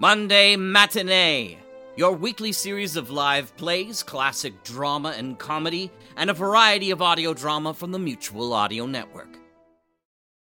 Monday 0.00 0.56
Matinee, 0.56 1.58
your 1.94 2.12
weekly 2.12 2.52
series 2.52 2.96
of 2.96 3.10
live 3.10 3.54
plays, 3.58 4.02
classic 4.02 4.64
drama 4.64 5.10
and 5.10 5.38
comedy, 5.38 5.90
and 6.16 6.30
a 6.30 6.32
variety 6.32 6.90
of 6.90 7.02
audio 7.02 7.34
drama 7.34 7.74
from 7.74 7.92
the 7.92 7.98
Mutual 7.98 8.54
Audio 8.54 8.86
Network. 8.86 9.28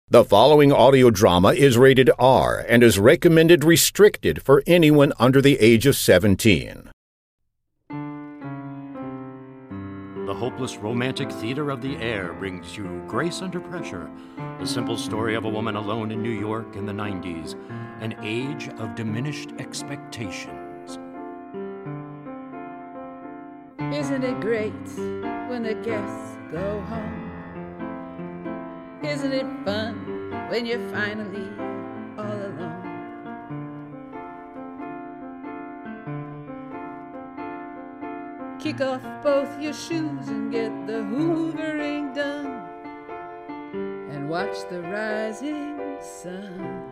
The 0.08 0.24
following 0.24 0.72
audio 0.72 1.10
drama 1.10 1.48
is 1.48 1.76
rated 1.76 2.12
R 2.16 2.64
and 2.68 2.84
is 2.84 3.00
recommended 3.00 3.64
restricted 3.64 4.40
for 4.40 4.62
anyone 4.68 5.12
under 5.18 5.42
the 5.42 5.58
age 5.58 5.84
of 5.84 5.96
17. 5.96 6.88
The 10.30 10.36
hopeless 10.36 10.76
romantic 10.76 11.28
theater 11.28 11.70
of 11.70 11.82
the 11.82 11.96
air 11.96 12.32
brings 12.34 12.76
you 12.76 13.02
Grace 13.08 13.42
Under 13.42 13.58
Pressure, 13.58 14.08
the 14.60 14.64
simple 14.64 14.96
story 14.96 15.34
of 15.34 15.44
a 15.44 15.48
woman 15.48 15.74
alone 15.74 16.12
in 16.12 16.22
New 16.22 16.30
York 16.30 16.76
in 16.76 16.86
the 16.86 16.92
90s, 16.92 17.56
an 18.00 18.14
age 18.22 18.68
of 18.78 18.94
diminished 18.94 19.50
expectations. 19.58 21.00
Isn't 23.80 24.22
it 24.22 24.38
great 24.40 24.72
when 25.50 25.64
the 25.64 25.74
guests 25.74 26.38
go 26.52 26.80
home? 26.82 27.32
Isn't 29.02 29.32
it 29.32 29.46
fun 29.64 30.30
when 30.48 30.64
you're 30.64 30.88
finally 30.90 31.69
Kick 38.70 38.82
off 38.82 39.02
both 39.24 39.60
your 39.60 39.72
shoes 39.72 40.28
and 40.28 40.52
get 40.52 40.70
the 40.86 41.02
hoovering 41.02 42.14
done. 42.14 42.68
And 44.12 44.30
watch 44.30 44.56
the 44.70 44.80
rising 44.82 45.96
sun. 46.00 46.84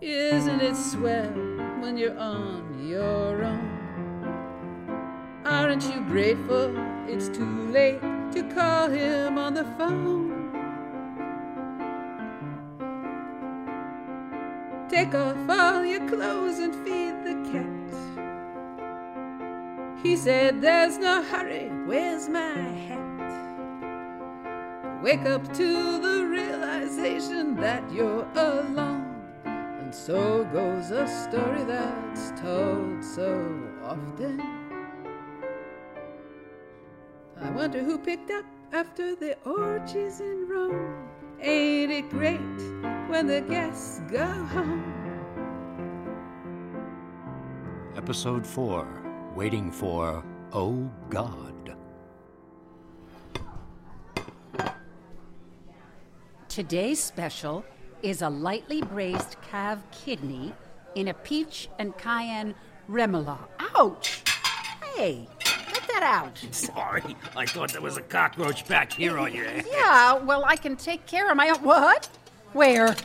Isn't 0.00 0.60
it 0.60 0.76
swell 0.76 1.32
when 1.80 1.96
you're 1.96 2.16
on 2.16 2.86
your 2.86 3.42
own? 3.42 5.42
Aren't 5.44 5.82
you 5.92 6.00
grateful 6.02 6.72
it's 7.08 7.28
too 7.28 7.72
late 7.72 8.00
to 8.30 8.48
call 8.54 8.88
him 8.88 9.38
on 9.38 9.54
the 9.54 9.64
phone? 9.76 10.52
Take 14.88 15.16
off 15.16 15.50
all 15.50 15.84
your 15.84 16.08
clothes 16.08 16.60
and 16.60 16.72
feed 16.86 17.24
the 17.24 17.50
cat. 17.50 18.15
He 20.06 20.14
said, 20.16 20.62
There's 20.62 20.98
no 20.98 21.20
hurry, 21.20 21.68
where's 21.84 22.28
my 22.28 22.56
hat? 22.86 23.02
Wake 25.02 25.26
up 25.26 25.42
to 25.54 25.98
the 26.00 26.24
realization 26.26 27.56
that 27.56 27.82
you're 27.92 28.24
alone. 28.36 29.04
And 29.44 29.92
so 29.92 30.44
goes 30.52 30.92
a 30.92 31.08
story 31.08 31.64
that's 31.64 32.30
told 32.40 33.02
so 33.02 33.60
often. 33.82 34.40
I 37.42 37.50
wonder 37.50 37.82
who 37.82 37.98
picked 37.98 38.30
up 38.30 38.44
after 38.72 39.16
the 39.16 39.36
orgies 39.44 40.20
in 40.20 40.46
Rome. 40.48 41.08
Ain't 41.40 41.90
it 41.90 42.08
great 42.10 42.60
when 43.08 43.26
the 43.26 43.40
guests 43.40 44.02
go 44.08 44.24
home? 44.24 44.84
Episode 47.96 48.46
4 48.46 49.05
Waiting 49.36 49.70
for 49.70 50.24
Oh 50.54 50.90
God. 51.10 51.76
Today's 56.48 57.02
special 57.02 57.62
is 58.00 58.22
a 58.22 58.30
lightly 58.30 58.80
braised 58.80 59.36
calf 59.50 59.78
kidney 59.92 60.54
in 60.94 61.08
a 61.08 61.12
peach 61.12 61.68
and 61.78 61.94
cayenne 61.98 62.54
remoulade. 62.88 63.36
Ouch! 63.76 64.22
Hey, 64.94 65.28
get 65.44 65.86
that 65.86 66.02
out. 66.02 66.38
Sorry, 66.50 67.14
I 67.36 67.44
thought 67.44 67.72
there 67.72 67.82
was 67.82 67.98
a 67.98 68.02
cockroach 68.02 68.66
back 68.66 68.90
here 68.90 69.18
on 69.18 69.34
your 69.34 69.44
head. 69.44 69.66
Yeah, 69.70 70.14
well, 70.14 70.46
I 70.46 70.56
can 70.56 70.76
take 70.76 71.04
care 71.04 71.30
of 71.30 71.36
my 71.36 71.50
own. 71.50 71.62
What? 71.62 72.08
Where? 72.54 72.96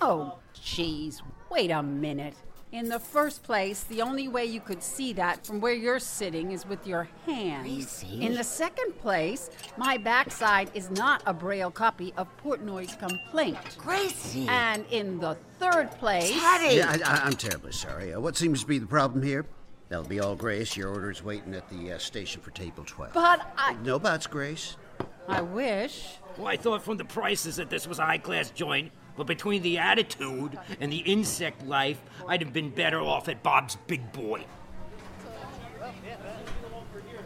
Oh, 0.00 0.38
jeez. 0.56 1.22
Wait 1.48 1.70
a 1.70 1.80
minute. 1.80 2.34
In 2.74 2.88
the 2.88 2.98
first 2.98 3.44
place, 3.44 3.84
the 3.84 4.02
only 4.02 4.26
way 4.26 4.46
you 4.46 4.60
could 4.60 4.82
see 4.82 5.12
that 5.12 5.46
from 5.46 5.60
where 5.60 5.72
you're 5.72 6.00
sitting 6.00 6.50
is 6.50 6.66
with 6.66 6.84
your 6.88 7.08
hands. 7.24 8.04
In 8.18 8.34
the 8.34 8.42
second 8.42 8.98
place, 8.98 9.48
my 9.76 9.96
backside 9.96 10.72
is 10.74 10.90
not 10.90 11.22
a 11.24 11.32
braille 11.32 11.70
copy 11.70 12.12
of 12.16 12.26
Portnoy's 12.38 12.96
complaint. 12.96 13.78
Gracie! 13.78 14.48
And 14.48 14.84
in 14.90 15.20
the 15.20 15.36
third 15.60 15.92
place. 16.00 16.32
Teddy! 16.32 16.78
Yeah, 16.78 16.98
I, 17.06 17.18
I, 17.18 17.26
I'm 17.26 17.34
terribly 17.34 17.70
sorry. 17.70 18.12
Uh, 18.12 18.18
what 18.18 18.36
seems 18.36 18.62
to 18.62 18.66
be 18.66 18.80
the 18.80 18.88
problem 18.88 19.22
here? 19.22 19.46
That'll 19.88 20.04
be 20.04 20.18
all, 20.18 20.34
Grace. 20.34 20.76
Your 20.76 20.88
order's 20.88 21.22
waiting 21.22 21.54
at 21.54 21.68
the 21.68 21.92
uh, 21.92 21.98
station 21.98 22.42
for 22.42 22.50
table 22.50 22.82
12. 22.84 23.12
But 23.12 23.52
I. 23.56 23.74
No 23.84 24.00
buts, 24.00 24.26
Grace. 24.26 24.76
I 25.28 25.42
wish. 25.42 26.16
Well, 26.36 26.48
I 26.48 26.56
thought 26.56 26.82
from 26.82 26.96
the 26.96 27.04
prices 27.04 27.54
that 27.54 27.70
this 27.70 27.86
was 27.86 28.00
a 28.00 28.04
high 28.04 28.18
class 28.18 28.50
joint, 28.50 28.90
but 29.16 29.26
between 29.26 29.62
the 29.62 29.78
attitude 29.78 30.58
and 30.80 30.92
the 30.92 30.98
insect 30.98 31.64
life, 31.66 32.00
I'd 32.26 32.40
have 32.40 32.52
been 32.52 32.70
better 32.70 33.00
off 33.00 33.28
at 33.28 33.42
Bob's 33.42 33.76
Big 33.86 34.12
Boy. 34.12 34.44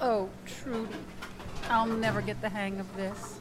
Oh, 0.00 0.28
Trudy. 0.47 0.94
I'll 1.69 1.87
never 1.87 2.21
get 2.21 2.41
the 2.41 2.49
hang 2.49 2.81
of 2.81 2.97
this. 2.97 3.38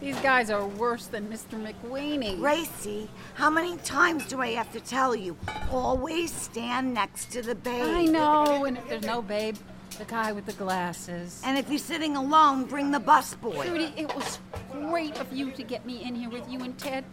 These 0.00 0.18
guys 0.20 0.50
are 0.50 0.66
worse 0.66 1.06
than 1.06 1.28
Mr. 1.28 1.62
McWeeny. 1.62 2.38
Gracie, 2.38 3.10
how 3.34 3.50
many 3.50 3.76
times 3.78 4.26
do 4.26 4.40
I 4.40 4.52
have 4.52 4.72
to 4.72 4.80
tell 4.80 5.14
you? 5.14 5.36
Always 5.70 6.32
stand 6.32 6.94
next 6.94 7.30
to 7.32 7.42
the 7.42 7.54
babe. 7.54 7.82
I 7.84 8.04
know, 8.06 8.64
and 8.64 8.78
if 8.78 8.88
there's 8.88 9.04
no 9.04 9.20
babe, 9.20 9.56
the 9.98 10.06
guy 10.06 10.32
with 10.32 10.46
the 10.46 10.54
glasses. 10.54 11.42
And 11.44 11.58
if 11.58 11.68
you're 11.68 11.78
sitting 11.78 12.16
alone, 12.16 12.64
bring 12.64 12.90
the 12.90 13.00
busboy. 13.00 13.66
Trudy, 13.66 13.92
it 13.94 14.14
was 14.16 14.38
great 14.72 15.20
of 15.20 15.30
you 15.34 15.50
to 15.50 15.62
get 15.62 15.84
me 15.84 16.02
in 16.02 16.14
here 16.14 16.30
with 16.30 16.48
you 16.50 16.60
and 16.62 16.78
Ted, 16.78 17.04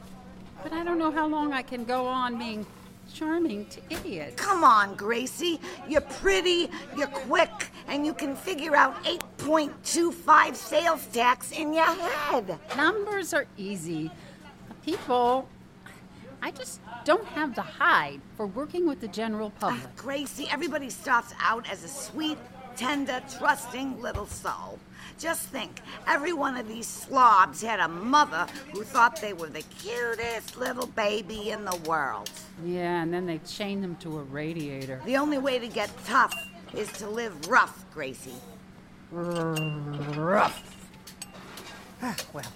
but 0.70 0.76
I 0.76 0.84
don't 0.84 0.98
know 0.98 1.12
how 1.12 1.28
long 1.28 1.54
I 1.54 1.62
can 1.62 1.86
go 1.86 2.06
on 2.06 2.38
being 2.38 2.66
charming 3.14 3.66
to 3.68 3.80
idiots. 3.90 4.36
Come 4.36 4.66
on, 4.66 4.96
Gracie. 4.96 5.62
You're 5.88 6.02
pretty, 6.02 6.70
you're 6.98 7.08
quick, 7.08 7.72
and 7.88 8.06
you 8.06 8.14
can 8.14 8.36
figure 8.36 8.76
out 8.76 9.02
8.25 9.06 10.56
sales 10.56 11.06
tax 11.08 11.54
in 11.54 11.74
your 11.74 11.86
head. 11.86 12.60
Numbers 12.76 13.34
are 13.34 13.46
easy. 13.56 14.12
People, 14.84 15.48
I 16.42 16.52
just 16.52 16.82
don't 17.06 17.26
have 17.28 17.56
the 17.56 17.62
hide 17.62 18.20
for 18.36 18.46
working 18.46 18.86
with 18.86 19.00
the 19.00 19.08
general 19.08 19.52
public. 19.52 19.86
Uh, 19.86 19.88
Gracie, 19.96 20.50
everybody 20.52 20.90
starts 20.90 21.34
out 21.40 21.70
as 21.72 21.86
a 21.86 21.88
sweet, 21.88 22.38
tender, 22.78 23.22
trusting 23.38 24.02
little 24.02 24.28
soul. 24.28 24.80
Just 25.20 25.48
think, 25.48 25.82
every 26.06 26.34
one 26.34 26.56
of 26.58 26.68
these 26.68 26.88
slobs 26.88 27.62
had 27.62 27.80
a 27.80 27.88
mother 27.88 28.46
who 28.72 28.84
thought 28.84 29.20
they 29.20 29.34
were 29.34 29.50
the 29.50 29.64
cutest 29.64 30.58
little 30.58 30.86
baby 30.88 31.50
in 31.50 31.66
the 31.66 31.76
world. 31.88 32.30
Yeah, 32.64 33.02
and 33.02 33.12
then 33.12 33.26
they 33.26 33.40
chained 33.40 33.84
them 33.84 33.96
to 33.98 34.20
a 34.20 34.24
radiator. 34.24 35.02
The 35.06 35.18
only 35.18 35.40
way 35.40 35.58
to 35.58 35.68
get 35.68 35.90
tough 36.06 36.36
is 36.76 36.92
to 36.94 37.10
live 37.10 37.48
rough, 37.48 37.84
Gracie. 37.94 38.36
Rough. 39.12 40.76
Ah, 42.04 42.16
well, 42.32 42.52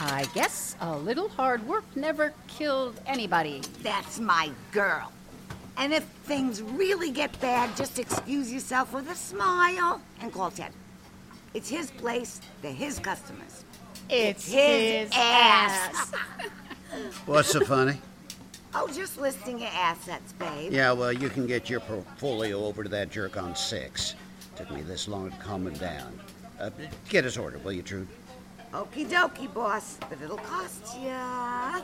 I 0.00 0.26
guess 0.34 0.74
a 0.80 0.96
little 0.96 1.28
hard 1.28 1.64
work 1.68 1.84
never 1.94 2.34
killed 2.48 3.00
anybody. 3.06 3.62
That's 3.82 4.18
my 4.18 4.50
girl. 4.72 5.12
And 5.76 5.92
if 5.92 6.04
things 6.24 6.62
really 6.62 7.10
get 7.10 7.38
bad, 7.40 7.76
just 7.76 7.98
excuse 7.98 8.52
yourself 8.52 8.92
with 8.92 9.10
a 9.10 9.14
smile 9.14 10.00
and 10.20 10.32
call 10.32 10.50
Ted. 10.50 10.72
It's 11.54 11.68
his 11.68 11.90
place, 11.90 12.40
they're 12.60 12.72
his 12.72 12.98
customers. 12.98 13.64
It's, 14.08 14.50
his, 14.50 15.10
ass. 15.14 16.12
What's 17.26 17.50
so 17.50 17.60
funny? 17.60 17.98
oh, 18.74 18.88
just 18.88 19.20
listing 19.20 19.58
your 19.58 19.70
assets, 19.72 20.32
babe. 20.34 20.72
Yeah, 20.72 20.92
well, 20.92 21.12
you 21.12 21.28
can 21.28 21.46
get 21.46 21.68
your 21.68 21.80
portfolio 21.80 22.64
over 22.64 22.82
to 22.82 22.88
that 22.90 23.10
jerk 23.10 23.36
on 23.36 23.54
six. 23.54 24.14
Took 24.56 24.70
me 24.70 24.82
this 24.82 25.08
long 25.08 25.30
to 25.30 25.36
calm 25.38 25.66
him 25.66 25.74
down. 25.74 26.18
Uh, 26.60 26.70
get 27.08 27.24
his 27.24 27.38
order, 27.38 27.58
will 27.58 27.72
you, 27.72 27.82
Trude? 27.82 28.08
Okie 28.72 29.06
dokie, 29.06 29.52
boss, 29.52 29.98
but 30.08 30.20
it'll 30.22 30.38
cost 30.38 30.98
ya. 31.00 31.82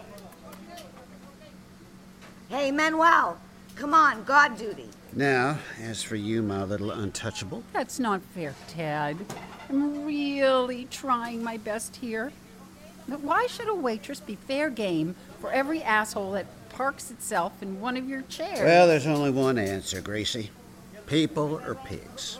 Hey, 2.49 2.71
Manuel, 2.71 3.39
come 3.77 3.95
on, 3.95 4.25
guard 4.25 4.57
duty. 4.59 4.89
Now, 5.15 5.59
as 5.83 6.03
for 6.03 6.17
you, 6.17 6.43
my 6.43 6.63
little 6.65 6.91
untouchable, 6.91 7.63
That's 7.73 7.99
not 7.99 8.21
fair, 8.35 8.55
Ted. 8.69 9.17
I'm 9.69 10.05
really 10.05 10.87
trying 10.91 11.43
my 11.43 11.57
best 11.57 11.97
here. 11.97 12.33
But 13.09 13.21
why 13.21 13.47
should 13.47 13.69
a 13.69 13.75
waitress 13.75 14.21
be 14.21 14.35
fair 14.37 14.69
game 14.69 15.15
for 15.41 15.51
every 15.51 15.83
asshole 15.83 16.33
that 16.33 16.47
parks 16.69 17.11
itself 17.11 17.63
in 17.63 17.81
one 17.81 17.97
of 17.97 18.07
your 18.09 18.23
chairs? 18.23 18.61
well, 18.61 18.87
there's 18.87 19.07
only 19.07 19.31
one 19.31 19.57
answer, 19.59 20.01
Gracie. 20.03 20.51
People 21.07 21.59
are 21.65 21.75
pigs. 21.75 22.39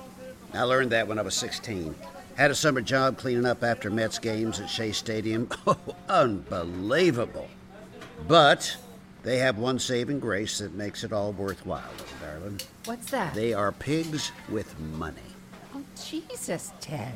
I 0.53 0.63
learned 0.63 0.91
that 0.93 1.09
when 1.09 1.19
I 1.19 1.23
was 1.23 1.35
16. 1.35 1.95
Had 2.37 2.51
a 2.51 2.55
summer 2.55 2.81
job 2.83 3.17
cleaning 3.19 3.47
up 3.47 3.65
after 3.65 3.91
Mets 3.91 4.19
games 4.19 4.61
at 4.61 4.69
Shea 4.69 4.93
Stadium. 4.93 5.49
Oh, 5.67 5.77
unbelievable. 6.09 7.49
But 8.27 8.77
they 9.29 9.37
have 9.39 9.59
one 9.59 9.79
saving 9.79 10.21
grace 10.21 10.59
that 10.59 10.73
makes 10.73 11.05
it 11.05 11.13
all 11.13 11.33
worthwhile, 11.33 11.91
little 11.99 12.17
darling. 12.23 12.61
What's 12.87 13.11
that? 13.11 13.35
They 13.35 13.53
are 13.53 13.73
pigs 13.73 14.33
with 14.49 14.79
money. 14.81 15.21
Oh, 15.75 15.83
Jesus, 16.03 16.73
Ted. 16.81 17.13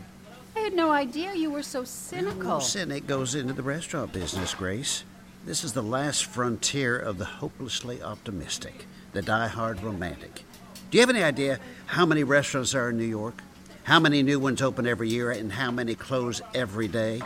I 0.55 0.61
had 0.61 0.75
no 0.75 0.91
idea 0.91 1.35
you 1.35 1.51
were 1.51 1.63
so 1.63 1.85
cynical. 1.85 2.43
No 2.43 2.59
cynic 2.59 3.07
goes 3.07 3.35
into 3.35 3.55
the 3.55 3.63
restaurant 3.63 4.13
business, 4.13 4.55
Grace. 4.55 5.05
This 5.47 5.65
is 5.65 5.73
the 5.73 5.83
last 5.83 6.27
frontier 6.27 6.99
of 6.99 7.17
the 7.17 7.25
hopelessly 7.25 8.03
optimistic, 8.03 8.85
the 9.15 9.23
die-hard 9.23 9.83
romantic. 9.83 10.45
Do 10.91 10.99
you 10.99 11.01
have 11.01 11.09
any 11.09 11.23
idea 11.23 11.61
how 11.87 12.05
many 12.05 12.25
restaurants 12.25 12.75
are 12.75 12.91
in 12.91 12.99
New 12.99 13.05
York? 13.05 13.41
How 13.85 13.99
many 13.99 14.23
new 14.23 14.39
ones 14.39 14.61
open 14.61 14.87
every 14.87 15.09
year 15.09 15.31
and 15.31 15.51
how 15.51 15.71
many 15.71 15.95
close 15.95 16.43
every 16.55 16.89
day? 16.89 17.23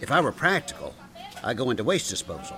If 0.00 0.10
I 0.10 0.22
were 0.22 0.32
practical, 0.32 0.94
I'd 1.42 1.58
go 1.58 1.68
into 1.68 1.84
waste 1.84 2.08
disposal. 2.08 2.56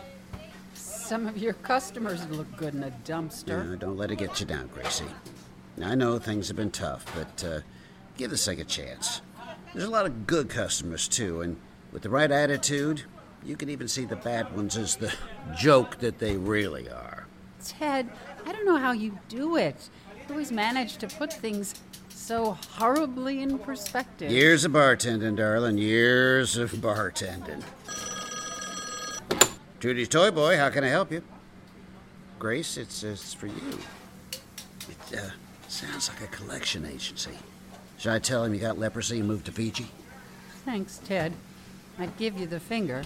Some 1.06 1.28
of 1.28 1.38
your 1.38 1.52
customers 1.52 2.26
look 2.30 2.56
good 2.56 2.74
in 2.74 2.82
a 2.82 2.90
dumpster. 3.04 3.74
Uh, 3.74 3.76
don't 3.76 3.96
let 3.96 4.10
it 4.10 4.16
get 4.16 4.40
you 4.40 4.46
down, 4.46 4.68
Gracie. 4.74 5.04
I 5.80 5.94
know 5.94 6.18
things 6.18 6.48
have 6.48 6.56
been 6.56 6.72
tough, 6.72 7.06
but 7.14 7.44
uh, 7.44 7.60
give 8.16 8.32
this 8.32 8.44
thing 8.44 8.60
a 8.60 8.64
chance. 8.64 9.20
There's 9.72 9.86
a 9.86 9.90
lot 9.90 10.06
of 10.06 10.26
good 10.26 10.50
customers, 10.50 11.06
too, 11.06 11.42
and 11.42 11.58
with 11.92 12.02
the 12.02 12.10
right 12.10 12.32
attitude, 12.32 13.04
you 13.44 13.54
can 13.54 13.70
even 13.70 13.86
see 13.86 14.04
the 14.04 14.16
bad 14.16 14.56
ones 14.56 14.76
as 14.76 14.96
the 14.96 15.14
joke 15.56 15.98
that 15.98 16.18
they 16.18 16.36
really 16.36 16.90
are. 16.90 17.28
Ted, 17.64 18.10
I 18.44 18.50
don't 18.50 18.66
know 18.66 18.78
how 18.78 18.90
you 18.90 19.16
do 19.28 19.54
it. 19.58 19.88
You 20.26 20.34
always 20.34 20.50
manage 20.50 20.96
to 20.96 21.06
put 21.06 21.32
things 21.32 21.76
so 22.08 22.58
horribly 22.72 23.42
in 23.42 23.60
perspective. 23.60 24.32
Years 24.32 24.64
of 24.64 24.72
bartending, 24.72 25.36
darling. 25.36 25.78
Years 25.78 26.56
of 26.56 26.72
bartending. 26.72 27.62
Trudy's 29.78 30.08
Toy 30.08 30.30
Boy, 30.30 30.56
how 30.56 30.70
can 30.70 30.84
I 30.84 30.88
help 30.88 31.12
you? 31.12 31.22
Grace, 32.38 32.78
it's, 32.78 33.02
it's 33.02 33.34
for 33.34 33.46
you. 33.46 33.78
It 34.88 35.18
uh, 35.18 35.30
sounds 35.68 36.08
like 36.08 36.22
a 36.22 36.26
collection 36.28 36.86
agency. 36.86 37.38
Should 37.98 38.12
I 38.12 38.18
tell 38.18 38.42
him 38.42 38.54
you 38.54 38.60
got 38.60 38.78
leprosy 38.78 39.18
and 39.18 39.28
moved 39.28 39.46
to 39.46 39.52
Fiji? 39.52 39.88
Thanks, 40.64 40.98
Ted. 41.04 41.34
I'd 41.98 42.16
give 42.16 42.38
you 42.38 42.46
the 42.46 42.58
finger, 42.58 43.02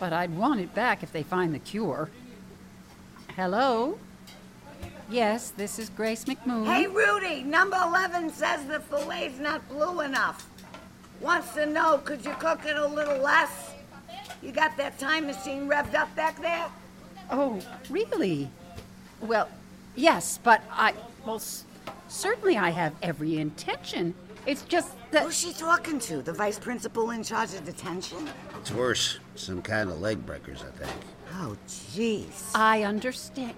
but 0.00 0.14
I'd 0.14 0.34
want 0.34 0.60
it 0.60 0.74
back 0.74 1.02
if 1.02 1.12
they 1.12 1.22
find 1.22 1.54
the 1.54 1.58
cure. 1.58 2.08
Hello? 3.36 3.98
Yes, 5.10 5.50
this 5.50 5.78
is 5.78 5.90
Grace 5.90 6.24
McMoon. 6.24 6.64
Hey, 6.64 6.86
Rudy, 6.86 7.42
number 7.42 7.76
11 7.82 8.30
says 8.30 8.64
the 8.64 8.80
fillet's 8.80 9.38
not 9.38 9.66
blue 9.68 10.00
enough. 10.00 10.48
Wants 11.20 11.52
to 11.54 11.66
know, 11.66 11.98
could 11.98 12.24
you 12.24 12.32
cook 12.38 12.64
it 12.64 12.76
a 12.76 12.86
little 12.86 13.18
less? 13.18 13.71
You 14.42 14.52
got 14.52 14.76
that 14.76 14.98
time 14.98 15.26
machine 15.26 15.68
revved 15.68 15.94
up 15.94 16.14
back 16.16 16.40
there? 16.40 16.66
Oh, 17.30 17.60
really? 17.88 18.50
Well, 19.20 19.48
yes, 19.94 20.38
but 20.42 20.62
I. 20.70 20.94
Well, 21.24 21.36
s- 21.36 21.64
certainly 22.08 22.56
I 22.58 22.70
have 22.70 22.94
every 23.02 23.38
intention. 23.38 24.14
It's 24.44 24.62
just 24.62 24.90
that. 25.12 25.22
Who's 25.22 25.38
she 25.38 25.52
talking 25.52 26.00
to? 26.00 26.20
The 26.22 26.32
vice 26.32 26.58
principal 26.58 27.10
in 27.12 27.22
charge 27.22 27.54
of 27.54 27.64
detention? 27.64 28.28
It's 28.58 28.72
worse. 28.72 29.18
Some 29.36 29.62
kind 29.62 29.88
of 29.90 30.00
leg 30.00 30.26
breakers, 30.26 30.62
I 30.62 30.76
think. 30.84 30.92
Oh, 31.34 31.56
jeez. 31.68 32.50
I 32.54 32.82
understand. 32.82 33.54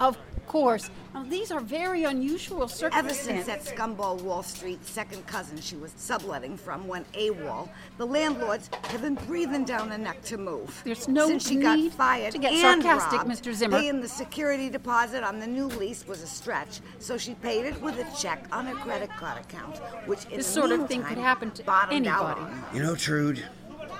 Of 0.00 0.18
course. 0.46 0.90
Now, 1.14 1.22
these 1.22 1.50
are 1.50 1.60
very 1.60 2.04
unusual 2.04 2.68
circumstances. 2.68 3.28
Ever 3.28 3.38
circumstances. 3.38 3.46
since 3.46 3.66
that 3.68 3.76
scumball 3.76 4.20
Wall 4.20 4.42
Street 4.42 4.84
second 4.86 5.26
cousin 5.26 5.60
she 5.60 5.76
was 5.76 5.92
subletting 5.96 6.56
from 6.56 6.86
went 6.86 7.10
AWOL, 7.12 7.68
the 7.98 8.06
landlords 8.06 8.68
have 8.84 9.00
been 9.02 9.14
breathing 9.14 9.64
down 9.64 9.88
her 9.88 9.98
neck 9.98 10.22
to 10.24 10.36
move. 10.36 10.82
There's 10.84 11.08
no 11.08 11.28
Since 11.28 11.48
she 11.48 11.56
got 11.56 11.78
need 11.78 11.92
fired 11.92 12.32
to 12.32 12.38
get 12.38 12.52
and 12.52 12.82
sarcastic, 12.82 13.20
robbed, 13.20 13.30
Mr. 13.30 13.52
Zimmer. 13.54 13.78
Paying 13.78 14.00
the 14.00 14.08
security 14.08 14.68
deposit 14.68 15.22
on 15.22 15.38
the 15.38 15.46
new 15.46 15.66
lease 15.66 16.06
was 16.06 16.22
a 16.22 16.26
stretch, 16.26 16.80
so 16.98 17.16
she 17.16 17.34
paid 17.34 17.64
it 17.64 17.80
with 17.80 17.98
a 17.98 18.20
check 18.20 18.44
on 18.52 18.66
her 18.66 18.74
credit 18.74 19.10
card 19.16 19.40
account, 19.40 19.78
which 20.06 20.24
in 20.26 20.36
This 20.38 20.46
the 20.46 20.52
sort 20.52 20.72
of 20.72 20.88
thing 20.88 21.02
could 21.04 21.18
happen 21.18 21.50
to 21.52 21.62
bottomed 21.62 22.06
out 22.06 22.36
anybody. 22.36 22.40
on 22.40 22.52
her. 22.52 22.76
You 22.76 22.82
know, 22.82 22.94
Trude, 22.96 23.42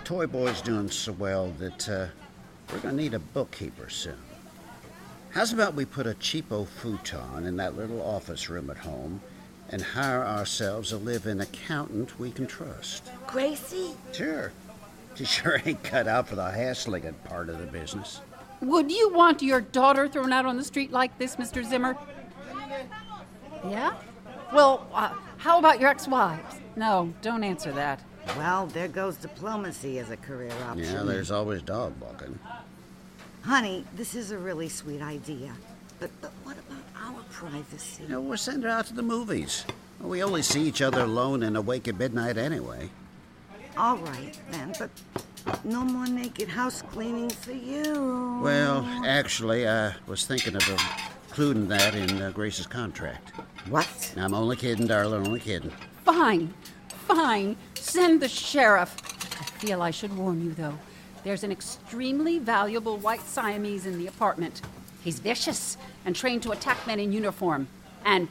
Toy 0.04 0.26
Boy's 0.26 0.60
doing 0.60 0.90
so 0.90 1.12
well 1.12 1.50
that 1.58 1.88
uh, 1.88 2.06
we're 2.72 2.80
going 2.80 2.96
to 2.96 3.02
need 3.02 3.14
a 3.14 3.18
bookkeeper 3.18 3.88
soon. 3.88 4.18
How's 5.34 5.52
about 5.52 5.74
we 5.74 5.84
put 5.84 6.06
a 6.06 6.14
cheapo 6.14 6.64
futon 6.64 7.44
in 7.44 7.56
that 7.56 7.76
little 7.76 8.00
office 8.00 8.48
room 8.48 8.70
at 8.70 8.76
home 8.76 9.20
and 9.68 9.82
hire 9.82 10.24
ourselves 10.24 10.92
a 10.92 10.96
live-in 10.96 11.40
accountant 11.40 12.20
we 12.20 12.30
can 12.30 12.46
trust? 12.46 13.10
Gracie? 13.26 13.96
Sure. 14.12 14.52
She 15.16 15.24
sure 15.24 15.60
ain't 15.64 15.82
cut 15.82 16.06
out 16.06 16.28
for 16.28 16.36
the 16.36 16.48
hassling 16.48 17.12
part 17.24 17.48
of 17.48 17.58
the 17.58 17.66
business. 17.66 18.20
Would 18.60 18.92
you 18.92 19.12
want 19.12 19.42
your 19.42 19.60
daughter 19.60 20.06
thrown 20.06 20.32
out 20.32 20.46
on 20.46 20.56
the 20.56 20.62
street 20.62 20.92
like 20.92 21.18
this, 21.18 21.34
Mr. 21.34 21.68
Zimmer? 21.68 21.96
Yeah? 23.68 23.96
Well, 24.52 24.86
uh, 24.94 25.14
how 25.38 25.58
about 25.58 25.80
your 25.80 25.90
ex 25.90 26.06
wives? 26.06 26.60
No, 26.76 27.12
don't 27.22 27.42
answer 27.42 27.72
that. 27.72 28.00
Well, 28.36 28.68
there 28.68 28.86
goes 28.86 29.16
diplomacy 29.16 29.98
as 29.98 30.10
a 30.10 30.16
career 30.16 30.52
option. 30.68 30.84
Yeah, 30.84 31.02
there's 31.02 31.32
always 31.32 31.60
dog 31.62 31.94
walking. 32.00 32.38
Honey, 33.44 33.84
this 33.94 34.14
is 34.14 34.30
a 34.30 34.38
really 34.38 34.70
sweet 34.70 35.02
idea. 35.02 35.52
But, 36.00 36.10
but 36.22 36.32
what 36.44 36.56
about 36.56 36.82
our 36.96 37.22
privacy? 37.30 38.04
You 38.04 38.08
know, 38.08 38.20
we'll 38.22 38.38
send 38.38 38.62
her 38.64 38.70
out 38.70 38.86
to 38.86 38.94
the 38.94 39.02
movies. 39.02 39.66
We 40.00 40.22
only 40.22 40.40
see 40.40 40.62
each 40.62 40.80
other 40.80 41.02
alone 41.02 41.42
and 41.42 41.54
awake 41.54 41.86
at 41.86 41.98
midnight 41.98 42.38
anyway. 42.38 42.88
All 43.76 43.98
right, 43.98 44.38
then, 44.50 44.72
but 44.78 44.90
no 45.62 45.84
more 45.84 46.06
naked 46.06 46.48
house 46.48 46.80
cleaning 46.80 47.28
for 47.28 47.52
you. 47.52 48.40
Well, 48.42 48.82
actually, 49.04 49.68
I 49.68 49.94
was 50.06 50.24
thinking 50.24 50.56
of 50.56 50.66
including 51.28 51.68
that 51.68 51.94
in 51.94 52.22
uh, 52.22 52.30
Grace's 52.30 52.66
contract. 52.66 53.30
What? 53.68 54.14
I'm 54.16 54.32
only 54.32 54.56
kidding, 54.56 54.86
darling, 54.86 55.26
only 55.26 55.40
kidding. 55.40 55.72
Fine, 56.04 56.54
fine. 56.88 57.56
Send 57.74 58.22
the 58.22 58.28
sheriff. 58.28 58.96
I 59.38 59.44
feel 59.58 59.82
I 59.82 59.90
should 59.90 60.16
warn 60.16 60.42
you, 60.42 60.54
though. 60.54 60.78
There's 61.24 61.42
an 61.42 61.50
extremely 61.50 62.38
valuable 62.38 62.98
white 62.98 63.22
Siamese 63.22 63.86
in 63.86 63.98
the 63.98 64.06
apartment. 64.06 64.60
He's 65.02 65.18
vicious 65.18 65.76
and 66.04 66.14
trained 66.14 66.42
to 66.44 66.52
attack 66.52 66.86
men 66.86 67.00
in 67.00 67.12
uniform. 67.12 67.66
And 68.04 68.28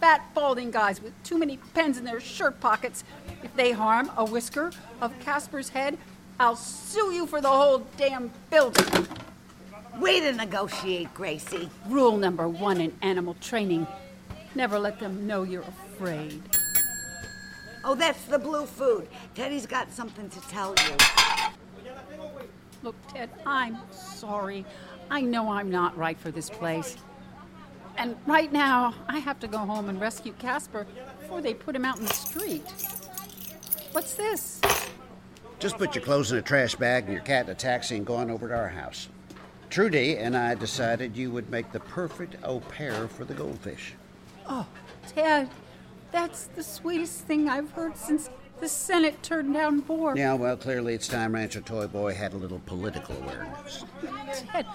fat, 0.00 0.22
balding 0.34 0.72
guys 0.72 1.00
with 1.00 1.12
too 1.22 1.38
many 1.38 1.58
pens 1.74 1.98
in 1.98 2.04
their 2.04 2.20
shirt 2.20 2.60
pockets. 2.60 3.04
If 3.44 3.54
they 3.54 3.70
harm 3.70 4.10
a 4.16 4.24
whisker 4.24 4.72
of 5.00 5.18
Casper's 5.20 5.68
head, 5.68 5.96
I'll 6.40 6.56
sue 6.56 7.12
you 7.12 7.26
for 7.26 7.40
the 7.40 7.48
whole 7.48 7.86
damn 7.96 8.32
building. 8.50 9.06
Way 9.98 10.20
to 10.20 10.32
negotiate, 10.32 11.14
Gracie. 11.14 11.70
Rule 11.86 12.16
number 12.16 12.48
one 12.48 12.80
in 12.80 12.92
animal 13.02 13.36
training 13.40 13.86
never 14.54 14.78
let 14.78 14.98
them 14.98 15.26
know 15.26 15.42
you're 15.42 15.62
afraid. 15.62 16.42
Oh, 17.84 17.94
that's 17.94 18.24
the 18.24 18.38
blue 18.38 18.66
food. 18.66 19.08
Teddy's 19.34 19.66
got 19.66 19.90
something 19.90 20.28
to 20.30 20.40
tell 20.42 20.74
you. 20.86 20.96
Look, 22.82 22.94
Ted, 23.08 23.30
I'm 23.46 23.78
sorry. 23.90 24.64
I 25.10 25.20
know 25.20 25.50
I'm 25.50 25.70
not 25.70 25.96
right 25.96 26.18
for 26.18 26.30
this 26.30 26.48
place. 26.48 26.96
And 27.98 28.16
right 28.26 28.52
now, 28.52 28.94
I 29.08 29.18
have 29.18 29.38
to 29.40 29.48
go 29.48 29.58
home 29.58 29.88
and 29.88 30.00
rescue 30.00 30.32
Casper 30.38 30.86
before 31.20 31.40
they 31.40 31.54
put 31.54 31.76
him 31.76 31.84
out 31.84 31.98
in 31.98 32.04
the 32.04 32.14
street. 32.14 32.64
What's 33.92 34.14
this? 34.14 34.60
Just 35.58 35.76
put 35.76 35.94
your 35.94 36.02
clothes 36.02 36.32
in 36.32 36.38
a 36.38 36.42
trash 36.42 36.74
bag 36.74 37.04
and 37.04 37.12
your 37.12 37.22
cat 37.22 37.46
in 37.46 37.52
a 37.52 37.54
taxi 37.54 37.96
and 37.96 38.06
go 38.06 38.14
on 38.14 38.30
over 38.30 38.48
to 38.48 38.56
our 38.56 38.68
house. 38.68 39.08
Trudy 39.70 40.18
and 40.18 40.36
I 40.36 40.54
decided 40.54 41.16
you 41.16 41.30
would 41.30 41.50
make 41.50 41.72
the 41.72 41.80
perfect 41.80 42.36
au 42.42 42.60
pair 42.60 43.06
for 43.06 43.24
the 43.24 43.34
goldfish. 43.34 43.94
Oh, 44.48 44.66
Ted, 45.08 45.48
that's 46.12 46.44
the 46.48 46.62
sweetest 46.62 47.20
thing 47.26 47.48
I've 47.48 47.70
heard 47.72 47.96
since 47.96 48.30
the 48.60 48.68
Senate 48.68 49.22
turned 49.22 49.52
down 49.54 49.80
Bork. 49.80 50.16
Yeah, 50.16 50.34
well, 50.34 50.56
clearly 50.56 50.94
it's 50.94 51.08
time 51.08 51.34
Rancher 51.34 51.60
Toy 51.62 51.86
Boy 51.88 52.14
had 52.14 52.32
a 52.32 52.36
little 52.36 52.60
political 52.66 53.16
awareness. 53.16 53.84
Ted, 54.32 54.66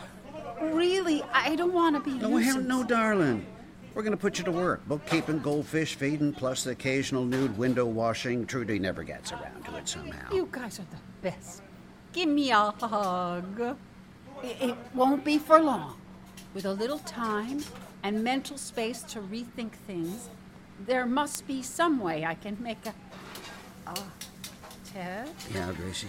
really, 0.61 1.23
I 1.31 1.55
don't 1.55 1.73
want 1.73 1.95
to 1.95 2.11
be. 2.11 2.17
No, 2.19 2.35
hell 2.37 2.59
no, 2.59 2.83
darling. 2.83 3.45
We're 3.93 4.03
going 4.03 4.11
to 4.11 4.17
put 4.17 4.37
you 4.37 4.43
to 4.43 4.51
work. 4.51 4.85
Bookkeeping, 4.87 5.39
goldfish 5.39 5.95
feeding, 5.95 6.33
plus 6.33 6.63
the 6.63 6.71
occasional 6.71 7.23
nude 7.25 7.57
window 7.57 7.85
washing. 7.85 8.45
Trudy 8.45 8.77
never 8.77 9.03
gets 9.03 9.31
around 9.31 9.63
to 9.65 9.77
it 9.77 9.87
somehow. 9.87 10.31
You 10.33 10.47
guys 10.51 10.79
are 10.79 10.85
the 10.91 10.97
best. 11.21 11.61
Give 12.13 12.27
me 12.29 12.51
a 12.51 12.71
hug. 12.71 13.77
It 14.43 14.75
won't 14.93 15.23
be 15.23 15.37
for 15.39 15.59
long. 15.59 15.95
with 16.53 16.65
a 16.65 16.73
little 16.73 16.99
time 16.99 17.63
and 18.03 18.23
mental 18.23 18.57
space 18.57 19.03
to 19.03 19.19
rethink 19.19 19.71
things, 19.71 20.29
there 20.85 21.05
must 21.05 21.47
be 21.47 21.61
some 21.61 21.99
way 21.99 22.25
I 22.25 22.35
can 22.35 22.57
make 22.61 22.85
a. 22.85 22.93
Ah, 23.85 24.03
Ted? 24.93 25.29
Yeah, 25.53 25.71
Gracie. 25.73 26.07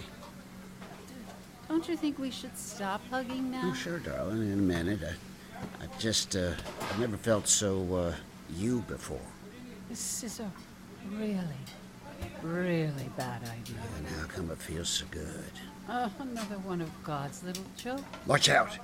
Don't 1.67 1.87
you 1.87 1.95
think 1.95 2.17
we 2.17 2.31
should 2.31 2.57
stop 2.57 3.01
hugging 3.11 3.51
now? 3.51 3.61
Oh, 3.65 3.73
sure, 3.73 3.99
darling. 3.99 4.41
In 4.51 4.53
a 4.53 4.55
minute. 4.57 4.99
I, 5.03 5.83
I 5.83 5.87
just, 5.99 6.35
uh, 6.35 6.53
I've 6.81 6.99
never 6.99 7.17
felt 7.17 7.47
so, 7.47 7.95
uh, 7.95 8.15
you 8.55 8.83
before. 8.87 9.19
This 9.87 10.23
is 10.23 10.39
a 10.39 10.51
really, 11.11 11.43
really 12.41 13.09
bad 13.17 13.43
idea. 13.43 13.77
And 13.97 14.07
how 14.07 14.25
come 14.27 14.49
it 14.49 14.57
feels 14.57 14.89
so 14.89 15.05
good? 15.11 15.51
Oh, 15.87 16.11
another 16.19 16.57
one 16.59 16.81
of 16.81 16.89
God's 17.03 17.43
little 17.43 17.63
jokes. 17.77 18.03
Watch 18.25 18.49
out. 18.49 18.77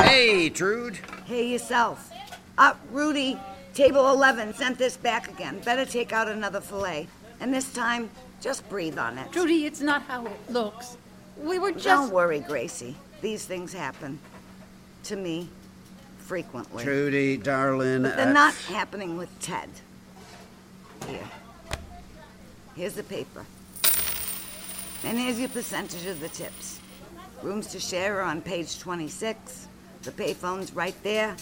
Hey, 0.00 0.48
Trude. 0.50 0.98
Hey, 1.26 1.48
yourself. 1.48 2.10
Uh, 2.58 2.74
Rudy, 2.90 3.38
table 3.74 4.10
11 4.10 4.54
sent 4.54 4.78
this 4.78 4.96
back 4.96 5.28
again. 5.28 5.60
Better 5.60 5.84
take 5.84 6.12
out 6.12 6.28
another 6.28 6.60
fillet. 6.60 7.08
And 7.40 7.52
this 7.52 7.72
time, 7.72 8.10
just 8.40 8.68
breathe 8.68 8.98
on 8.98 9.18
it. 9.18 9.32
Trudy, 9.32 9.66
it's 9.66 9.80
not 9.80 10.02
how 10.02 10.26
it 10.26 10.38
looks. 10.50 10.96
We 11.36 11.58
were 11.58 11.72
just. 11.72 11.84
Don't 11.84 12.12
worry, 12.12 12.40
Gracie. 12.40 12.96
These 13.20 13.44
things 13.44 13.72
happen. 13.72 14.18
To 15.04 15.16
me, 15.16 15.48
frequently. 16.18 16.84
Trudy, 16.84 17.36
darling. 17.36 18.02
But 18.02 18.16
they're 18.16 18.28
uh, 18.28 18.32
not 18.32 18.54
happening 18.54 19.16
with 19.16 19.28
Ted. 19.40 19.68
Here. 21.08 21.28
Here's 22.76 22.94
the 22.94 23.02
paper. 23.02 23.44
And 25.04 25.18
here's 25.18 25.38
your 25.38 25.48
percentage 25.48 26.06
of 26.06 26.20
the 26.20 26.28
tips. 26.28 26.80
Rooms 27.42 27.66
to 27.68 27.80
share 27.80 28.20
are 28.20 28.22
on 28.22 28.40
page 28.40 28.78
26. 28.78 29.66
The 30.02 30.12
payphone's 30.12 30.72
right 30.72 30.94
there. 31.02 31.36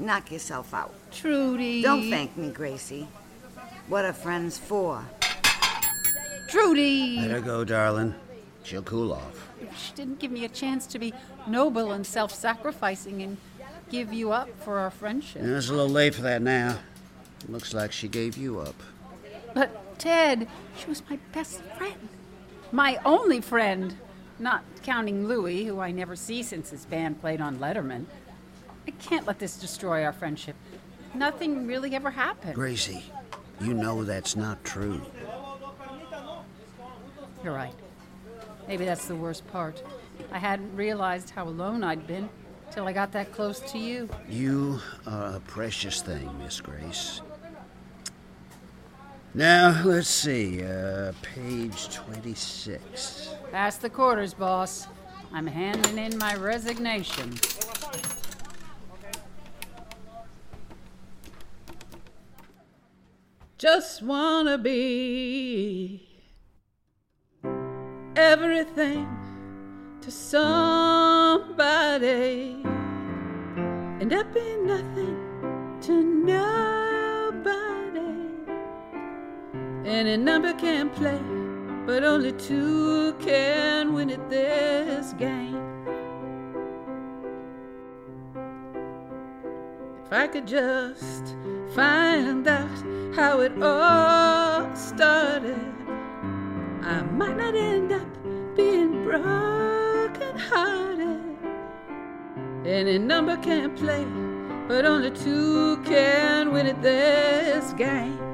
Knock 0.00 0.32
yourself 0.32 0.72
out. 0.72 0.94
Trudy. 1.12 1.82
Don't 1.82 2.08
thank 2.08 2.34
me, 2.34 2.48
Gracie. 2.50 3.06
What 3.86 4.06
are 4.06 4.14
friends 4.14 4.56
for? 4.56 5.04
Trudy! 6.48 7.18
Let 7.20 7.30
her 7.30 7.40
go, 7.40 7.64
darling. 7.64 8.14
She'll 8.62 8.82
cool 8.82 9.12
off. 9.12 9.48
She 9.76 9.92
didn't 9.92 10.18
give 10.18 10.30
me 10.30 10.44
a 10.46 10.48
chance 10.48 10.86
to 10.88 10.98
be 10.98 11.12
noble 11.46 11.92
and 11.92 12.06
self 12.06 12.32
sacrificing 12.32 13.22
and 13.22 13.36
give 13.90 14.12
you 14.12 14.32
up 14.32 14.48
for 14.62 14.78
our 14.78 14.90
friendship. 14.90 15.42
Yeah, 15.44 15.58
it's 15.58 15.68
a 15.68 15.72
little 15.72 15.88
late 15.88 16.14
for 16.14 16.22
that 16.22 16.40
now. 16.40 16.78
Looks 17.48 17.74
like 17.74 17.92
she 17.92 18.08
gave 18.08 18.38
you 18.38 18.58
up. 18.58 18.74
But, 19.54 19.98
Ted, 19.98 20.48
she 20.78 20.86
was 20.86 21.02
my 21.10 21.18
best 21.32 21.60
friend. 21.76 22.08
My 22.72 22.98
only 23.04 23.40
friend. 23.42 23.96
Not 24.38 24.64
counting 24.82 25.28
Louis, 25.28 25.64
who 25.64 25.80
I 25.80 25.90
never 25.92 26.16
see 26.16 26.42
since 26.42 26.70
his 26.70 26.86
band 26.86 27.20
played 27.20 27.42
on 27.42 27.58
Letterman. 27.58 28.06
I 29.00 29.02
can't 29.02 29.26
let 29.26 29.38
this 29.38 29.56
destroy 29.56 30.04
our 30.04 30.12
friendship. 30.12 30.54
Nothing 31.14 31.66
really 31.66 31.94
ever 31.94 32.10
happened. 32.10 32.54
Gracie, 32.54 33.02
you 33.58 33.72
know 33.72 34.04
that's 34.04 34.36
not 34.36 34.62
true. 34.62 35.00
You're 37.42 37.54
right. 37.54 37.72
Maybe 38.68 38.84
that's 38.84 39.06
the 39.06 39.16
worst 39.16 39.50
part. 39.50 39.82
I 40.30 40.38
hadn't 40.38 40.76
realized 40.76 41.30
how 41.30 41.48
alone 41.48 41.82
I'd 41.82 42.06
been 42.06 42.28
till 42.70 42.86
I 42.86 42.92
got 42.92 43.10
that 43.12 43.32
close 43.32 43.60
to 43.72 43.78
you. 43.78 44.06
You 44.28 44.78
are 45.06 45.36
a 45.36 45.40
precious 45.40 46.02
thing, 46.02 46.30
Miss 46.38 46.60
Grace. 46.60 47.22
Now, 49.32 49.82
let's 49.82 50.08
see, 50.08 50.62
uh, 50.62 51.12
page 51.22 51.88
26. 51.94 53.34
Pass 53.50 53.78
the 53.78 53.88
quarters, 53.88 54.34
boss. 54.34 54.88
I'm 55.32 55.46
handing 55.46 55.96
in 55.96 56.18
my 56.18 56.34
resignation. 56.34 57.38
Just 63.60 64.00
wanna 64.02 64.56
be 64.56 66.08
everything 68.16 69.06
to 70.00 70.10
somebody, 70.10 71.60
and 74.00 74.10
that 74.10 74.32
be 74.32 74.56
nothing 74.62 75.76
to 75.82 76.02
nobody. 76.02 76.40
Any 79.84 80.16
number 80.16 80.54
can 80.54 80.88
play, 80.88 81.20
but 81.84 82.02
only 82.02 82.32
two 82.32 83.12
can 83.20 83.92
win 83.92 84.08
at 84.08 84.30
this 84.30 85.12
game. 85.18 85.60
If 90.06 90.12
I 90.14 90.26
could 90.28 90.46
just 90.46 91.36
find 91.74 92.48
out 92.48 92.99
how 93.14 93.40
it 93.40 93.52
all 93.62 94.74
started, 94.76 95.74
I 96.82 97.02
might 97.02 97.36
not 97.36 97.54
end 97.54 97.92
up 97.92 98.06
being 98.56 99.04
broken 99.04 100.38
hearted. 100.38 101.20
Any 102.64 102.98
number 102.98 103.36
can 103.38 103.74
play, 103.74 104.06
but 104.68 104.84
only 104.84 105.10
two 105.10 105.82
can 105.84 106.52
win 106.52 106.66
at 106.66 106.80
this 106.82 107.72
game. 107.72 108.29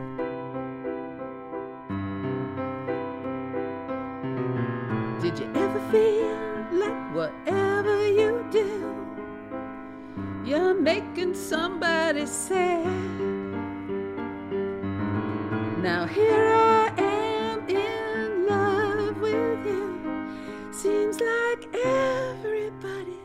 Like 21.56 21.74
everybody 21.74 23.18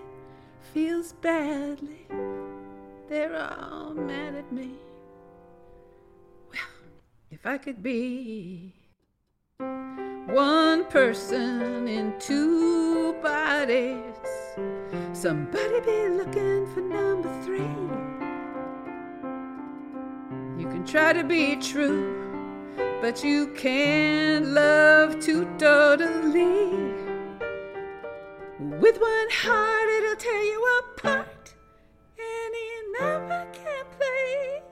feels 0.74 1.14
badly. 1.14 2.08
They're 3.10 3.36
all 3.36 3.94
mad 3.94 4.36
at 4.36 4.52
me. 4.52 4.72
Well, 6.50 6.60
if 7.30 7.46
I 7.46 7.58
could 7.58 7.84
be 7.84 8.74
one 9.60 10.86
person 10.86 11.88
in 11.88 12.14
two 12.20 13.14
bodies, 13.22 14.00
somebody 15.14 15.82
be 15.82 16.10
looking 16.10 16.68
for 16.74 16.82
number 16.82 17.30
three. 17.44 17.60
You 20.58 20.70
can 20.70 20.86
try 20.86 21.12
to 21.14 21.24
be 21.24 21.58
true, 21.58 22.16
but 23.02 23.24
you 23.24 23.48
can't 23.56 24.48
love 24.48 25.20
too 25.20 25.46
totally. 25.58 27.01
With 28.82 29.00
one 29.00 29.30
heart, 29.30 29.90
it'll 29.90 30.16
tear 30.16 30.42
you 30.42 30.80
apart. 30.80 31.54
Any 32.18 32.68
number 33.00 33.46
can 33.54 33.86
play, 33.96 34.64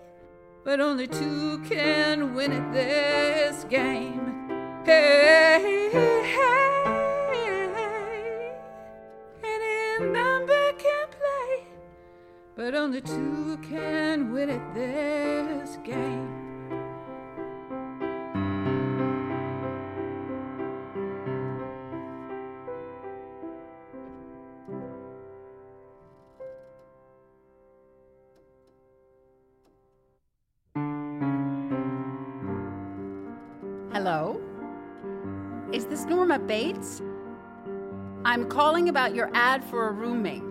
but 0.65 0.79
only 0.79 1.05
two 1.05 1.59
can 1.59 2.33
win 2.33 2.51
at 2.51 2.73
this 2.73 3.65
game. 3.65 4.49
Hey, 4.83 5.89
hey, 5.93 6.79
any 9.43 10.11
number 10.11 10.73
can 10.79 11.07
play, 11.09 11.67
but 12.55 12.73
only 12.73 13.01
two 13.01 13.59
can 13.61 14.33
win 14.33 14.49
at 14.49 14.73
this 14.73 15.77
game. 15.83 16.48
Hello? 34.01 34.39
Is 35.73 35.85
this 35.85 36.05
Norma 36.05 36.39
Bates? 36.39 37.01
I'm 38.23 38.47
calling 38.47 38.87
about 38.87 39.13
your 39.13 39.29
ad 39.33 39.61
for 39.61 39.89
a 39.89 39.91
roommate. 39.91 40.41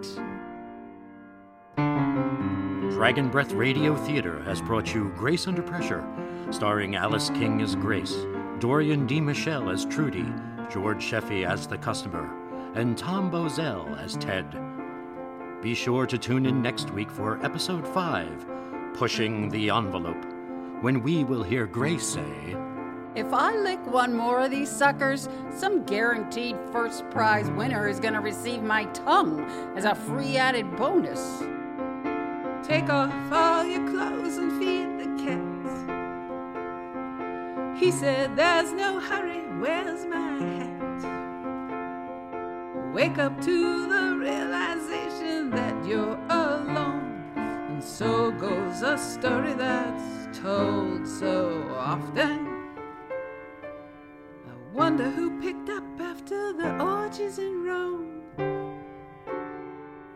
Dragon 2.93 3.31
Breath 3.31 3.53
Radio 3.53 3.97
Theater 3.97 4.43
has 4.43 4.61
brought 4.61 4.93
you 4.93 5.15
Grace 5.17 5.47
Under 5.47 5.63
Pressure, 5.63 6.07
starring 6.51 6.95
Alice 6.95 7.31
King 7.31 7.63
as 7.63 7.75
Grace, 7.75 8.15
Dorian 8.59 9.07
D. 9.07 9.19
Michelle 9.19 9.71
as 9.71 9.87
Trudy, 9.87 10.27
George 10.71 11.03
Sheffy 11.03 11.49
as 11.49 11.67
the 11.67 11.79
customer, 11.79 12.31
and 12.75 12.99
Tom 12.99 13.31
Bozell 13.31 13.99
as 13.99 14.19
Ted. 14.19 14.45
Be 15.63 15.75
sure 15.75 16.05
to 16.05 16.19
tune 16.19 16.45
in 16.45 16.61
next 16.61 16.91
week 16.91 17.11
for 17.11 17.43
episode 17.43 17.89
5, 17.89 18.93
Pushing 18.93 19.49
the 19.49 19.71
Envelope, 19.71 20.23
when 20.83 21.03
we 21.03 21.25
will 21.25 21.43
hear 21.43 21.67
Grace 21.67 22.05
say, 22.05 22.55
If 23.19 23.33
I 23.35 23.57
lick 23.57 23.85
one 23.85 24.15
more 24.15 24.39
of 24.43 24.53
these 24.53 24.71
suckers, 24.71 25.29
some 25.51 25.83
guaranteed 25.83 26.57
first 26.71 27.11
prize 27.11 27.51
winner 27.51 27.89
is 27.89 27.99
going 27.99 28.15
to 28.15 28.21
receive 28.21 28.63
my 28.63 28.85
tongue 28.85 29.45
as 29.77 29.85
a 29.85 29.97
free 29.97 30.37
added 30.37 30.77
bonus. 30.77 31.43
Take 32.65 32.89
off 32.89 33.13
all 33.33 33.65
your 33.65 33.85
clothes 33.91 34.37
and 34.37 34.53
feed 34.61 35.01
the 35.01 35.07
cat. 35.25 35.43
He 37.77 37.91
said, 37.91 38.37
There's 38.37 38.71
no 38.71 39.01
hurry, 39.01 39.41
where's 39.59 40.07
my 40.07 40.39
hat? 40.39 40.69
Wake 42.95 43.19
up 43.19 43.41
to 43.41 43.89
the 43.89 44.17
realization 44.17 45.51
that 45.51 45.85
you're 45.85 46.17
alone. 46.31 47.25
And 47.35 47.83
so 47.83 48.31
goes 48.31 48.83
a 48.83 48.97
story 48.97 49.55
that's 49.55 50.39
told 50.39 51.05
so 51.05 51.69
often. 51.77 52.48
Wonder 54.79 55.11
who 55.11 55.41
picked 55.41 55.69
up 55.71 55.83
after 56.01 56.53
the 56.53 56.81
orgies 56.81 57.41
in 57.41 57.65
Rome. 57.65 58.23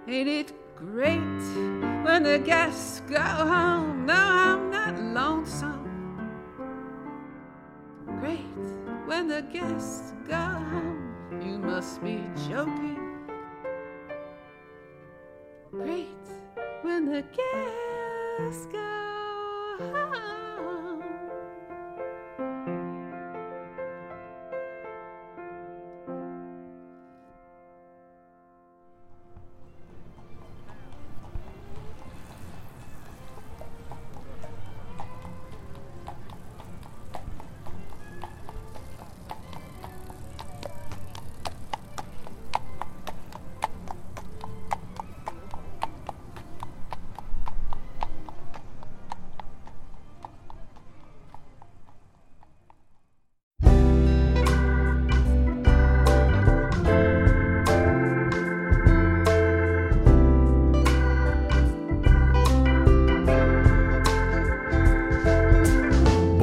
Ain't 0.07 0.29
it 0.29 0.53
great 0.77 1.19
when 2.05 2.23
the 2.23 2.39
guests 2.39 3.01
go 3.01 3.19
home? 3.19 4.07
No, 4.07 4.15
I'm 4.15 4.71
not 4.71 4.97
lonesome. 5.01 6.31
Great 8.21 8.39
when 9.07 9.27
the 9.27 9.43
guests 9.53 10.13
go 10.29 10.37
home. 10.37 11.13
You 11.43 11.59
must 11.59 12.01
be 12.01 12.23
joking. 12.49 13.19
Great 15.73 16.07
when 16.83 17.07
the 17.07 17.25
guests 17.35 18.67
go 18.67 18.79
home. 19.93 20.42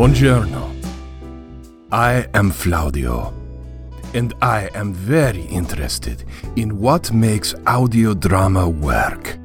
Buongiorno. 0.10 0.74
I 1.92 2.28
am 2.34 2.50
Flaudio, 2.50 3.32
and 4.16 4.34
I 4.42 4.68
am 4.74 4.92
very 4.92 5.44
interested 5.44 6.26
in 6.56 6.80
what 6.80 7.14
makes 7.14 7.54
audio 7.68 8.16
drama 8.16 8.68
work. 8.68 9.38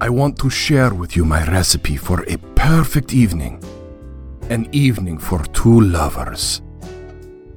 I 0.00 0.08
want 0.08 0.38
to 0.38 0.48
share 0.48 0.94
with 0.94 1.14
you 1.14 1.26
my 1.26 1.44
recipe 1.44 1.98
for 1.98 2.24
a 2.26 2.38
perfect 2.54 3.12
evening. 3.12 3.62
An 4.48 4.66
evening 4.72 5.18
for 5.18 5.44
two 5.52 5.82
lovers. 5.82 6.62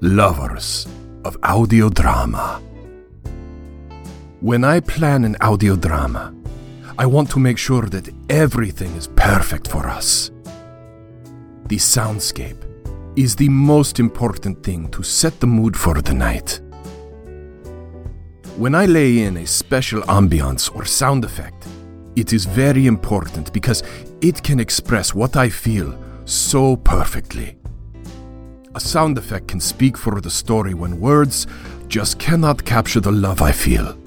Lovers 0.02 0.88
of 1.24 1.38
audio 1.42 1.88
drama. 1.88 2.62
When 4.42 4.66
I 4.66 4.82
plan 4.82 5.24
an 5.24 5.38
audio 5.40 5.78
drama, 5.78 6.34
I 7.00 7.06
want 7.06 7.30
to 7.32 7.40
make 7.40 7.58
sure 7.58 7.84
that 7.84 8.10
everything 8.30 8.92
is 8.98 9.08
perfect 9.08 9.70
for 9.70 9.88
us. 9.88 10.32
The 11.72 11.78
soundscape 11.78 12.66
is 13.16 13.34
the 13.38 13.48
most 13.48 13.98
important 14.02 14.62
thing 14.62 14.90
to 14.90 15.04
set 15.04 15.40
the 15.40 15.48
mood 15.48 15.78
for 15.78 16.02
the 16.02 16.14
night. 16.14 16.60
When 18.58 18.76
I 18.76 18.86
lay 18.86 19.20
in 19.20 19.38
a 19.38 19.48
special 19.48 20.02
ambiance 20.02 20.70
or 20.76 20.84
sound 20.84 21.24
effect, 21.24 21.66
it 22.18 22.34
is 22.34 22.44
very 22.44 22.88
important 22.88 23.54
because 23.54 23.84
it 24.20 24.44
can 24.44 24.60
express 24.60 25.16
what 25.16 25.38
I 25.38 25.48
feel 25.48 25.98
so 26.26 26.76
perfectly. 26.76 27.56
A 28.76 28.80
sound 28.82 29.18
effect 29.18 29.48
can 29.48 29.62
speak 29.62 29.98
for 29.98 30.20
the 30.20 30.30
story 30.30 30.74
when 30.74 31.00
words 31.00 31.48
just 31.88 32.20
cannot 32.20 32.66
capture 32.66 33.00
the 33.00 33.14
love 33.14 33.42
I 33.42 33.54
feel. 33.54 33.98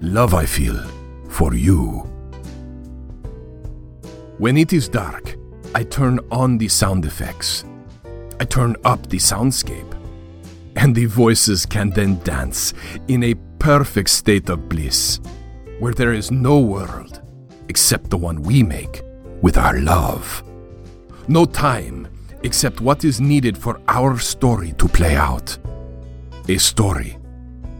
Love 0.00 0.34
I 0.34 0.46
feel 0.46 0.82
for 1.28 1.54
you. 1.54 2.00
When 4.38 4.56
it 4.56 4.72
is 4.72 4.88
dark, 4.88 5.36
I 5.72 5.84
turn 5.84 6.18
on 6.32 6.58
the 6.58 6.66
sound 6.66 7.04
effects. 7.04 7.64
I 8.40 8.44
turn 8.44 8.74
up 8.84 9.08
the 9.08 9.18
soundscape. 9.18 9.96
And 10.74 10.94
the 10.94 11.06
voices 11.06 11.64
can 11.64 11.90
then 11.90 12.18
dance 12.24 12.74
in 13.06 13.22
a 13.22 13.34
perfect 13.60 14.10
state 14.10 14.48
of 14.48 14.68
bliss, 14.68 15.20
where 15.78 15.94
there 15.94 16.12
is 16.12 16.30
no 16.30 16.58
world 16.58 17.20
except 17.68 18.10
the 18.10 18.16
one 18.16 18.42
we 18.42 18.64
make 18.64 19.02
with 19.42 19.56
our 19.56 19.78
love. 19.78 20.42
No 21.28 21.44
time 21.44 22.08
except 22.42 22.80
what 22.80 23.04
is 23.04 23.20
needed 23.20 23.56
for 23.56 23.80
our 23.86 24.18
story 24.18 24.72
to 24.72 24.88
play 24.88 25.14
out. 25.14 25.56
A 26.48 26.58
story 26.58 27.16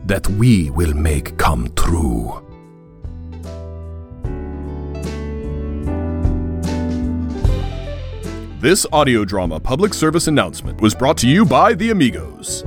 that 0.07 0.29
we 0.29 0.71
will 0.71 0.95
make 0.95 1.37
come 1.39 1.73
true. 1.75 2.50
This 8.61 8.85
audio 8.93 9.25
drama 9.25 9.59
public 9.59 9.95
service 9.95 10.27
announcement 10.27 10.83
was 10.83 10.95
brought 10.95 11.17
to 11.17 11.27
you 11.27 11.47
by 11.47 11.73
the 11.73 11.89
Amigos. 11.93 12.63